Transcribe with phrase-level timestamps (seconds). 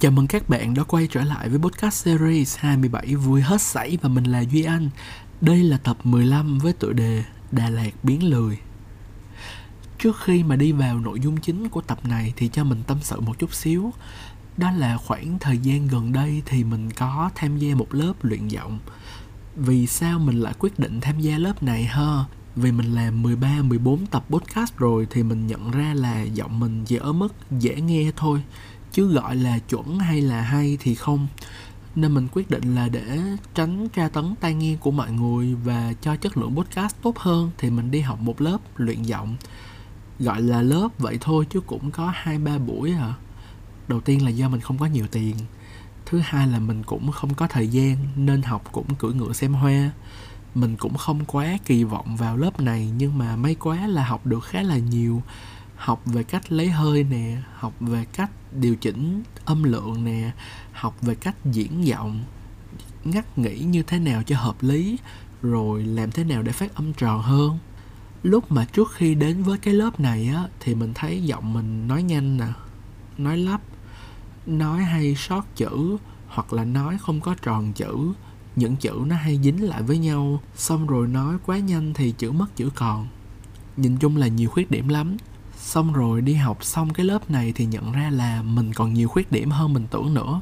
[0.00, 3.98] Chào mừng các bạn đã quay trở lại với podcast series 27 vui hết sảy
[4.02, 4.90] và mình là Duy Anh.
[5.40, 8.58] Đây là tập 15 với tựa đề Đà Lạt biến lười.
[9.98, 12.98] Trước khi mà đi vào nội dung chính của tập này thì cho mình tâm
[13.02, 13.92] sự một chút xíu.
[14.56, 18.48] Đó là khoảng thời gian gần đây thì mình có tham gia một lớp luyện
[18.48, 18.78] giọng.
[19.56, 22.24] Vì sao mình lại quyết định tham gia lớp này ha?
[22.56, 26.84] Vì mình làm 13, 14 tập podcast rồi thì mình nhận ra là giọng mình
[26.84, 28.42] chỉ ở mức dễ nghe thôi
[28.92, 31.26] chứ gọi là chuẩn hay là hay thì không.
[31.94, 33.18] Nên mình quyết định là để
[33.54, 37.50] tránh tra tấn tai nghe của mọi người và cho chất lượng podcast tốt hơn
[37.58, 39.36] thì mình đi học một lớp luyện giọng.
[40.18, 43.14] Gọi là lớp vậy thôi chứ cũng có hai, ba buổi à
[43.90, 45.36] đầu tiên là do mình không có nhiều tiền.
[46.06, 49.54] Thứ hai là mình cũng không có thời gian nên học cũng cưỡi ngựa xem
[49.54, 49.90] hoa.
[50.54, 54.26] Mình cũng không quá kỳ vọng vào lớp này nhưng mà may quá là học
[54.26, 55.22] được khá là nhiều.
[55.76, 60.30] Học về cách lấy hơi nè, học về cách điều chỉnh âm lượng nè,
[60.72, 62.24] học về cách diễn giọng,
[63.04, 64.96] ngắt nghĩ như thế nào cho hợp lý,
[65.42, 67.58] rồi làm thế nào để phát âm tròn hơn.
[68.22, 71.88] Lúc mà trước khi đến với cái lớp này á, thì mình thấy giọng mình
[71.88, 72.46] nói nhanh nè,
[73.18, 73.60] nói lắp,
[74.46, 78.12] nói hay sót chữ, hoặc là nói không có tròn chữ.
[78.56, 82.30] Những chữ nó hay dính lại với nhau, xong rồi nói quá nhanh thì chữ
[82.30, 83.08] mất chữ còn.
[83.76, 85.16] Nhìn chung là nhiều khuyết điểm lắm
[85.60, 89.08] xong rồi đi học xong cái lớp này thì nhận ra là mình còn nhiều
[89.08, 90.40] khuyết điểm hơn mình tưởng nữa.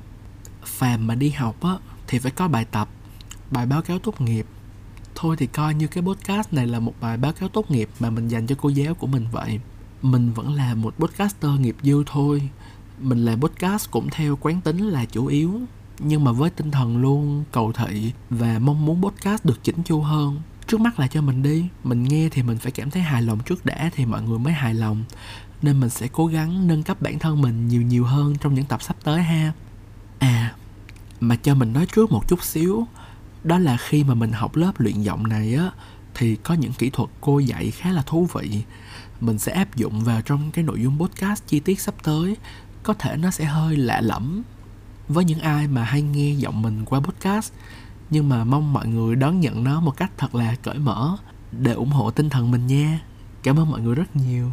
[0.65, 2.89] Phàm mà đi học á, thì phải có bài tập,
[3.51, 4.47] bài báo cáo tốt nghiệp.
[5.15, 8.11] Thôi thì coi như cái podcast này là một bài báo cáo tốt nghiệp mà
[8.11, 9.61] mình dành cho cô giáo của mình vậy.
[10.03, 12.49] Mình vẫn là một podcaster nghiệp dư thôi.
[12.99, 15.61] Mình làm podcast cũng theo quán tính là chủ yếu.
[15.99, 20.01] Nhưng mà với tinh thần luôn, cầu thị và mong muốn podcast được chỉnh chu
[20.01, 21.69] hơn trước mắt là cho mình đi.
[21.85, 24.53] Mình nghe thì mình phải cảm thấy hài lòng trước đã thì mọi người mới
[24.53, 25.05] hài lòng.
[25.63, 28.65] Nên mình sẽ cố gắng nâng cấp bản thân mình nhiều nhiều hơn trong những
[28.65, 29.53] tập sắp tới ha.
[30.19, 30.55] À
[31.21, 32.87] mà cho mình nói trước một chút xíu.
[33.45, 35.71] Đó là khi mà mình học lớp luyện giọng này á,
[36.15, 38.63] thì có những kỹ thuật cô dạy khá là thú vị.
[39.21, 42.37] Mình sẽ áp dụng vào trong cái nội dung podcast chi tiết sắp tới.
[42.83, 44.43] Có thể nó sẽ hơi lạ lẫm
[45.09, 47.53] với những ai mà hay nghe giọng mình qua podcast
[48.11, 51.17] nhưng mà mong mọi người đón nhận nó một cách thật là cởi mở,
[51.53, 53.01] để ủng hộ tinh thần mình nha.
[53.43, 54.53] Cảm ơn mọi người rất nhiều.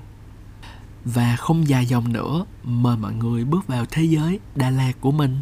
[1.05, 5.11] Và không dài dòng nữa, mời mọi người bước vào thế giới đà lạt của
[5.11, 5.41] mình.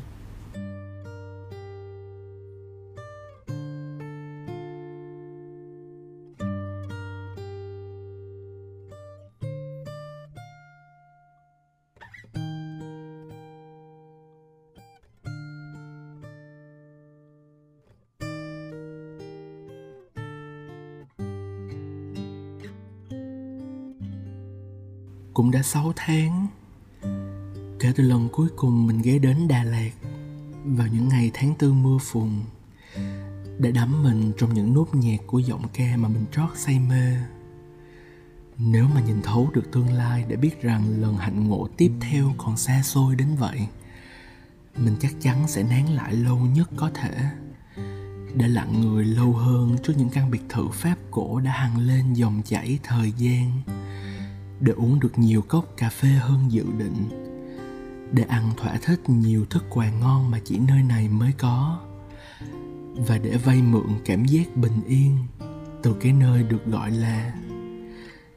[25.33, 26.47] Cũng đã 6 tháng.
[27.79, 29.91] Kể từ lần cuối cùng mình ghé đến Đà Lạt
[30.65, 32.29] vào những ngày tháng tư mưa phùn
[33.59, 37.17] để đắm mình trong những nốt nhạc của giọng ca mà mình trót say mê.
[38.57, 42.33] Nếu mà nhìn thấu được tương lai để biết rằng lần hạnh ngộ tiếp theo
[42.37, 43.67] còn xa xôi đến vậy,
[44.77, 47.29] mình chắc chắn sẽ nán lại lâu nhất có thể,
[48.35, 52.13] để lặng người lâu hơn trước những căn biệt thự pháp cổ đã hằng lên
[52.13, 53.61] dòng chảy thời gian
[54.63, 56.95] để uống được nhiều cốc cà phê hơn dự định
[58.11, 61.79] để ăn thỏa thích nhiều thức quà ngon mà chỉ nơi này mới có
[62.95, 65.17] và để vay mượn cảm giác bình yên
[65.83, 67.33] từ cái nơi được gọi là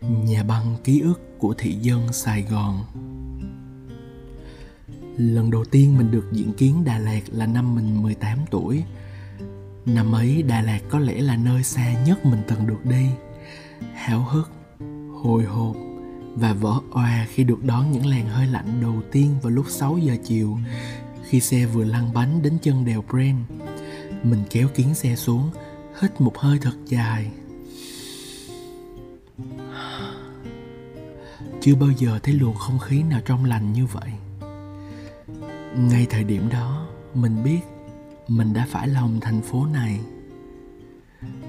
[0.00, 2.84] nhà băng ký ức của thị dân Sài Gòn.
[5.16, 8.84] Lần đầu tiên mình được diễn kiến Đà Lạt là năm mình 18 tuổi.
[9.86, 13.06] Năm ấy Đà Lạt có lẽ là nơi xa nhất mình từng được đi.
[13.94, 14.50] Háo hức,
[15.22, 15.76] hồi hộp
[16.36, 19.98] và vỡ òa khi được đón những làn hơi lạnh đầu tiên vào lúc 6
[19.98, 20.58] giờ chiều
[21.28, 23.36] khi xe vừa lăn bánh đến chân đèo Brent.
[24.22, 25.50] Mình kéo kiến xe xuống,
[26.00, 27.30] hít một hơi thật dài.
[31.60, 34.10] Chưa bao giờ thấy luồng không khí nào trong lành như vậy.
[35.76, 37.60] Ngay thời điểm đó, mình biết
[38.28, 40.00] mình đã phải lòng thành phố này.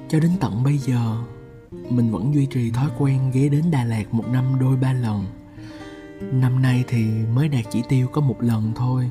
[0.09, 1.17] Cho đến tận bây giờ,
[1.89, 5.25] mình vẫn duy trì thói quen ghé đến Đà Lạt một năm đôi ba lần.
[6.31, 7.05] Năm nay thì
[7.35, 9.09] mới đạt chỉ tiêu có một lần thôi.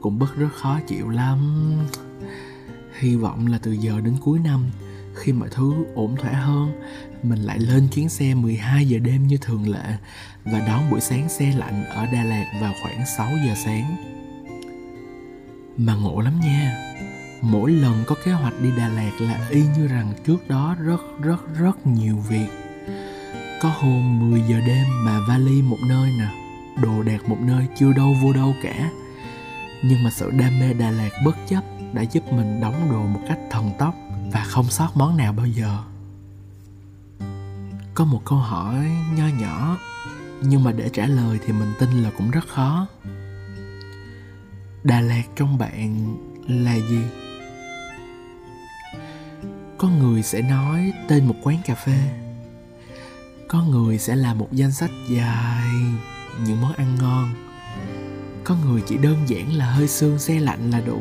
[0.00, 1.38] Cũng bất rất khó chịu lắm.
[2.98, 4.70] Hy vọng là từ giờ đến cuối năm,
[5.14, 6.72] khi mọi thứ ổn thỏa hơn,
[7.22, 9.96] mình lại lên chuyến xe 12 giờ đêm như thường lệ
[10.44, 13.96] và đón buổi sáng xe lạnh ở Đà Lạt vào khoảng 6 giờ sáng.
[15.76, 16.94] Mà ngộ lắm nha
[17.40, 21.00] mỗi lần có kế hoạch đi Đà Lạt là y như rằng trước đó rất
[21.20, 22.48] rất rất nhiều việc.
[23.62, 26.28] Có hôm 10 giờ đêm mà vali một nơi nè,
[26.82, 28.90] đồ đạc một nơi chưa đâu vô đâu cả.
[29.82, 33.20] Nhưng mà sự đam mê đà lạt bất chấp đã giúp mình đóng đồ một
[33.28, 33.94] cách thần tốc
[34.32, 35.78] và không sót món nào bao giờ.
[37.94, 39.78] Có một câu hỏi nho nhỏ,
[40.42, 42.86] nhưng mà để trả lời thì mình tin là cũng rất khó.
[44.84, 46.16] Đà lạt trong bạn
[46.48, 47.02] là gì?
[49.78, 51.98] Có người sẽ nói tên một quán cà phê.
[53.48, 55.70] Có người sẽ là một danh sách dài
[56.46, 57.34] những món ăn ngon.
[58.44, 61.00] Có người chỉ đơn giản là hơi sương xe lạnh là đủ.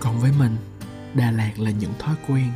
[0.00, 0.56] Còn với mình,
[1.14, 2.52] đà lạt là những thói quen.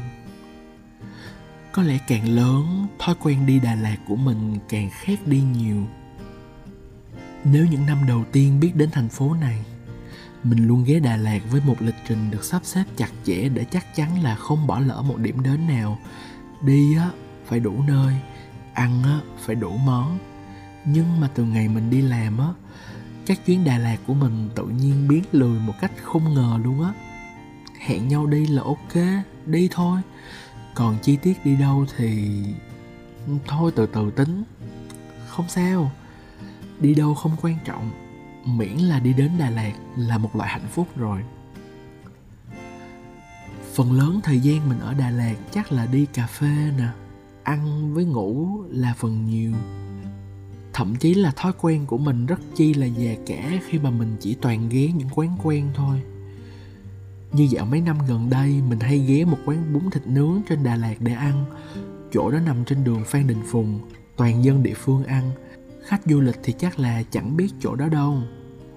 [1.72, 5.86] Có lẽ càng lớn, thói quen đi đà lạt của mình càng khác đi nhiều.
[7.44, 9.64] Nếu những năm đầu tiên biết đến thành phố này
[10.42, 13.64] mình luôn ghé Đà Lạt với một lịch trình được sắp xếp chặt chẽ để
[13.64, 15.98] chắc chắn là không bỏ lỡ một điểm đến nào.
[16.60, 17.10] Đi á
[17.46, 18.14] phải đủ nơi,
[18.74, 20.18] ăn á phải đủ món.
[20.84, 22.48] Nhưng mà từ ngày mình đi làm á,
[23.26, 26.82] các chuyến Đà Lạt của mình tự nhiên biến lười một cách không ngờ luôn
[26.82, 26.92] á.
[27.78, 30.00] Hẹn nhau đi là ok, đi thôi.
[30.74, 32.40] Còn chi tiết đi đâu thì
[33.46, 34.42] thôi từ từ tính.
[35.28, 35.92] Không sao.
[36.80, 37.90] Đi đâu không quan trọng
[38.56, 41.20] miễn là đi đến Đà Lạt là một loại hạnh phúc rồi.
[43.74, 46.88] Phần lớn thời gian mình ở Đà Lạt chắc là đi cà phê nè,
[47.42, 49.52] ăn với ngủ là phần nhiều.
[50.72, 54.16] Thậm chí là thói quen của mình rất chi là già cả khi mà mình
[54.20, 56.02] chỉ toàn ghé những quán quen thôi.
[57.32, 60.62] Như dạo mấy năm gần đây, mình hay ghé một quán bún thịt nướng trên
[60.62, 61.44] Đà Lạt để ăn.
[62.12, 63.80] Chỗ đó nằm trên đường Phan Đình Phùng,
[64.16, 65.30] toàn dân địa phương ăn.
[65.86, 68.22] Khách du lịch thì chắc là chẳng biết chỗ đó đâu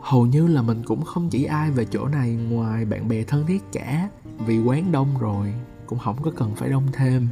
[0.01, 3.45] hầu như là mình cũng không chỉ ai về chỗ này ngoài bạn bè thân
[3.47, 4.09] thiết cả.
[4.45, 5.53] Vì quán đông rồi,
[5.85, 7.27] cũng không có cần phải đông thêm.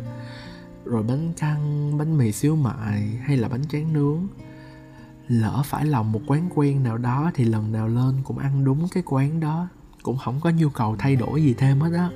[0.85, 4.27] Rồi bánh căn bánh mì xíu mại hay là bánh tráng nướng.
[5.27, 8.87] Lỡ phải lòng một quán quen nào đó thì lần nào lên cũng ăn đúng
[8.91, 9.67] cái quán đó.
[10.03, 12.09] Cũng không có nhu cầu thay đổi gì thêm hết á.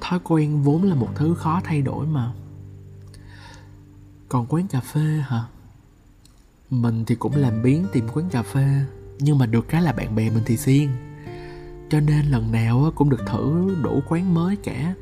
[0.00, 2.32] Thói quen vốn là một thứ khó thay đổi mà.
[4.28, 5.44] Còn quán cà phê hả?
[6.70, 8.84] Mình thì cũng làm biến tìm quán cà phê
[9.18, 10.88] nhưng mà được cái là bạn bè mình thì xiên
[11.90, 14.94] cho nên lần nào cũng được thử đủ quán mới cả.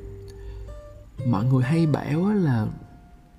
[1.26, 2.66] Mọi người hay bảo là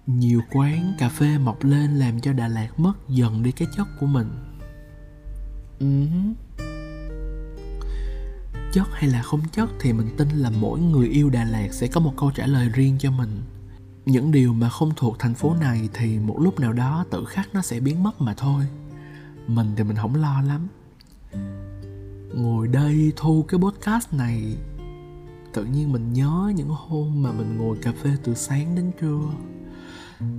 [0.07, 3.87] nhiều quán cà phê mọc lên làm cho đà lạt mất dần đi cái chất
[3.99, 4.27] của mình.
[5.79, 6.33] Uh-huh.
[8.73, 11.87] chất hay là không chất thì mình tin là mỗi người yêu đà lạt sẽ
[11.87, 13.41] có một câu trả lời riêng cho mình
[14.09, 17.49] những điều mà không thuộc thành phố này thì một lúc nào đó tự khắc
[17.53, 18.67] nó sẽ biến mất mà thôi.
[19.47, 20.67] Mình thì mình không lo lắm.
[22.33, 24.57] Ngồi đây thu cái podcast này
[25.53, 29.21] tự nhiên mình nhớ những hôm mà mình ngồi cà phê từ sáng đến trưa.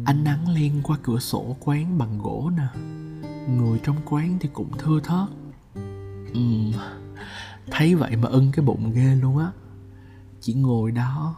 [0.05, 2.67] Ánh nắng len qua cửa sổ quán bằng gỗ nè.
[3.49, 5.29] Người trong quán thì cũng thưa thớt.
[6.39, 6.73] Uhm,
[7.71, 9.51] thấy vậy mà ưng cái bụng ghê luôn á.
[10.41, 11.37] Chỉ ngồi đó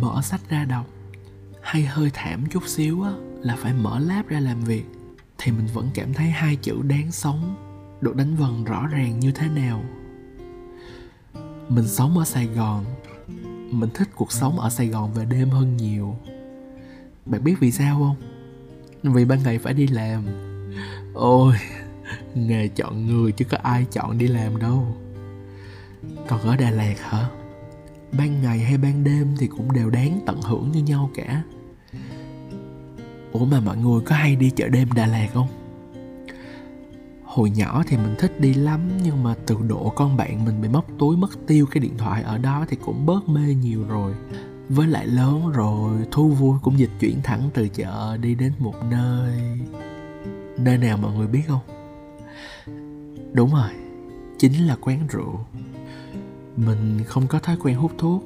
[0.00, 0.86] mở sách ra đọc
[1.66, 4.84] hay hơi thảm chút xíu á, là phải mở lab ra làm việc,
[5.38, 7.56] thì mình vẫn cảm thấy hai chữ đáng sống
[8.00, 9.84] được đánh vần rõ ràng như thế nào.
[11.68, 12.84] Mình sống ở sài gòn,
[13.70, 16.16] mình thích cuộc sống ở sài gòn về đêm hơn nhiều.
[17.26, 19.14] Bạn biết vì sao không?
[19.14, 20.24] Vì ban ngày phải đi làm.
[21.14, 21.54] Ôi,
[22.34, 24.96] nghề chọn người chứ có ai chọn đi làm đâu.
[26.28, 27.28] Còn ở đà lạt hả?
[28.12, 31.42] Ban ngày hay ban đêm thì cũng đều đáng tận hưởng như nhau cả.
[33.32, 35.48] Ủa mà mọi người có hay đi chợ đêm đà lạt không?
[37.24, 40.68] Hồi nhỏ thì mình thích đi lắm, nhưng mà từ độ con bạn mình bị
[40.68, 44.14] móc túi, mất tiêu cái điện thoại ở đó thì cũng bớt mê nhiều rồi.
[44.68, 48.74] Với lại lớn rồi thu vui cũng dịch chuyển thẳng từ chợ đi đến một
[48.90, 49.60] nơi.
[50.58, 51.60] Nơi nào mọi người biết không?
[53.32, 53.70] Đúng rồi,
[54.38, 55.40] chính là quán rượu
[56.56, 58.24] mình không có thói quen hút thuốc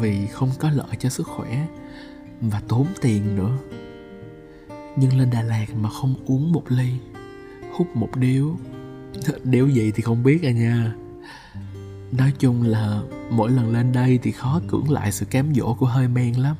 [0.00, 1.66] vì không có lợi cho sức khỏe
[2.40, 3.58] và tốn tiền nữa.
[4.96, 6.92] Nhưng lên đà lạt mà không uống một ly,
[7.72, 8.56] hút một điếu
[9.44, 10.94] điếu gì thì không biết à nha.
[12.12, 15.86] Nói chung là mỗi lần lên đây thì khó cưỡng lại sự cám dỗ của
[15.86, 16.56] hơi men lắm.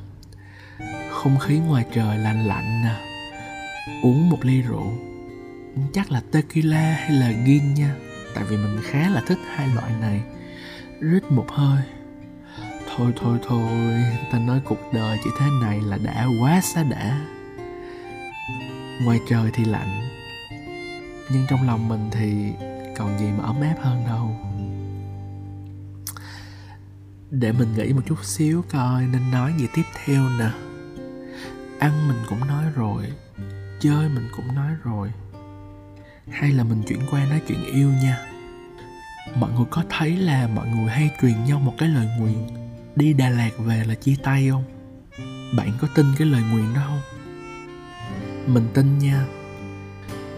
[1.10, 3.00] Không khí ngoài trời lạnh lạnh nè,
[4.02, 4.92] uống một ly rượu,
[5.92, 7.94] chắc là tequila hay là gin nha,
[8.34, 10.20] tại vì mình khá là thích hai loại này
[11.00, 11.82] rít một hơi.
[12.96, 14.02] Thôi thôi thôi,
[14.32, 17.20] ta nói cuộc đời chỉ thế này là đã quá xá đã.
[19.04, 20.08] Ngoài trời thì lạnh,
[21.30, 22.52] nhưng trong lòng mình thì
[22.96, 24.36] còn gì mà ấm áp hơn đâu.
[27.30, 30.50] Để mình nghĩ một chút xíu coi nên nói gì tiếp theo nè.
[31.78, 33.04] Ăn mình cũng nói rồi,
[33.80, 35.12] chơi mình cũng nói rồi.
[36.30, 38.29] Hay là mình chuyển qua nói chuyện yêu nha
[39.34, 42.46] mọi người có thấy là mọi người hay truyền nhau một cái lời nguyền,
[42.96, 44.64] đi đà lạt về là chia tay không?
[45.56, 47.00] Bạn có tin cái lời nguyền đó không?
[48.54, 49.26] Mình tin nha.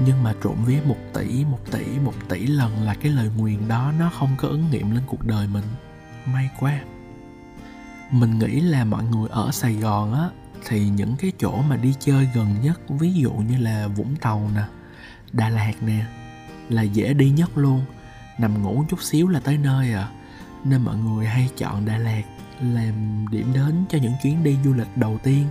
[0.07, 3.69] Nhưng mà trộm vía một tỷ một tỷ một tỷ lần là cái lời nguyền
[3.69, 5.65] đó nó không có ứng nghiệm lên cuộc đời mình.
[6.27, 6.81] May quá.
[8.11, 10.29] Mình nghĩ là mọi người ở sài gòn á,
[10.67, 14.51] thì những cái chỗ mà đi chơi gần nhất, ví dụ như là vũng tàu
[14.55, 14.63] nè,
[15.33, 16.05] đà lạt nè,
[16.69, 17.85] là dễ đi nhất luôn
[18.39, 20.09] nằm ngủ chút xíu là tới nơi à.
[20.65, 22.23] Nên mọi người hay chọn đà lạt
[22.61, 25.47] làm điểm đến cho những chuyến đi du lịch đầu tiên.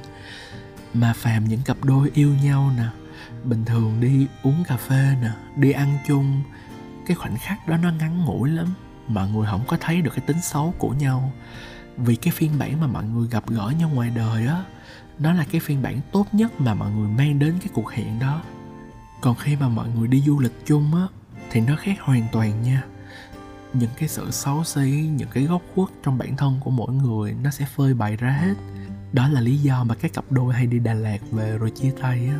[0.93, 2.85] Mà phàm những cặp đôi yêu nhau nè,
[3.43, 6.41] bình thường đi uống cà phê nè, đi ăn chung,
[7.05, 8.67] cái khoảnh khắc đó nó ngắn ngủi lắm
[9.07, 11.31] mọi người không có thấy được cái tính xấu của nhau.
[11.97, 14.63] Vì cái phiên bản mà mọi người gặp gỡ nhau ngoài đời á,
[15.19, 18.19] nó là cái phiên bản tốt nhất mà mọi người mang đến cái cuộc hẹn
[18.19, 18.41] đó.
[19.21, 21.07] Còn khi mà mọi người đi du lịch chung á
[21.51, 22.83] thì nó khác hoàn toàn nha.
[23.73, 27.35] Những cái sự xấu xí, những cái góc khuất trong bản thân của mỗi người
[27.43, 28.53] nó sẽ phơi bày ra hết.
[29.13, 31.91] Đó là lý do mà các cặp đôi hay đi đà lạt về rồi chia
[32.01, 32.39] tay á.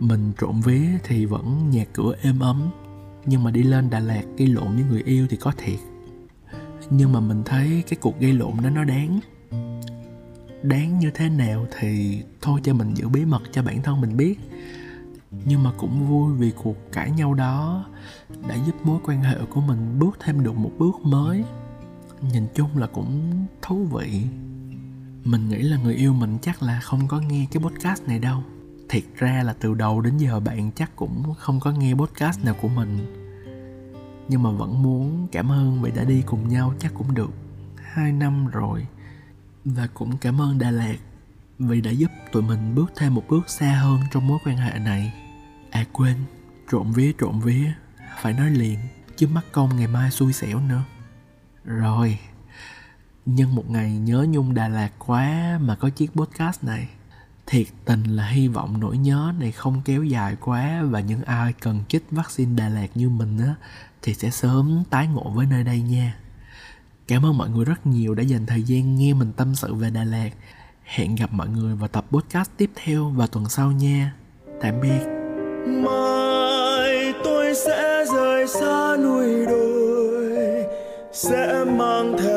[0.00, 2.70] Mình trộm vía thì vẫn nhà cửa êm ấm,
[3.26, 5.78] nhưng mà đi lên đà lạt gây lộn với người yêu thì có thiệt.
[6.90, 9.20] Nhưng mà mình thấy cái cuộc gây lộn đó nó đáng.
[10.62, 14.16] Đáng như thế nào thì thôi cho mình giữ bí mật cho bản thân mình
[14.16, 14.38] biết
[15.44, 17.84] nhưng mà cũng vui vì cuộc cãi nhau đó
[18.48, 21.44] đã giúp mối quan hệ của mình bước thêm được một bước mới.
[22.32, 24.22] Nhìn chung là cũng thú vị.
[25.24, 28.42] Mình nghĩ là người yêu mình chắc là không có nghe cái podcast này đâu.
[28.88, 32.54] Thiệt ra là từ đầu đến giờ bạn chắc cũng không có nghe podcast nào
[32.62, 33.20] của mình.
[34.28, 37.30] Nhưng mà vẫn muốn cảm ơn vì đã đi cùng nhau chắc cũng được
[37.76, 38.86] hai năm rồi.
[39.64, 40.96] Và cũng cảm ơn đà lạt
[41.58, 44.78] vì đã giúp tụi mình bước thêm một bước xa hơn trong mối quan hệ
[44.78, 45.23] này
[45.74, 46.16] à quên
[46.70, 47.72] trộm vía trộm vía
[48.22, 48.78] phải nói liền,
[49.16, 50.82] chứ mắc công ngày mai xui xẻo nữa
[51.64, 52.18] rồi
[53.26, 56.88] nhân một ngày nhớ nhung đà lạt quá mà có chiếc podcast này
[57.46, 61.52] thiệt tình là hy vọng nỗi nhớ này không kéo dài quá và những ai
[61.52, 63.54] cần chích vaccine Đà Lạt như mình á,
[64.02, 66.16] thì sẽ sớm tái ngộ với nơi đây nha.
[67.08, 69.90] Cảm ơn mọi người rất nhiều đã dành thời gian nghe mình tâm sự về
[69.90, 70.30] Đà Lạt.
[70.84, 74.14] Hẹn gặp mọi người vào tập podcast tiếp theo vào tuần sau nha.
[74.60, 75.13] Tạm biệt.
[75.66, 80.64] Mai tôi sẽ rời xa núi đồi
[81.12, 82.33] sẽ mang theo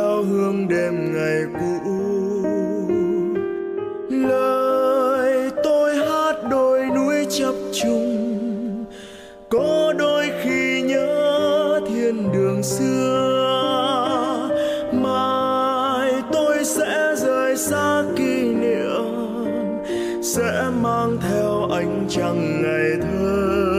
[20.37, 23.76] sẽ mang theo ánh trăng ngày thơ.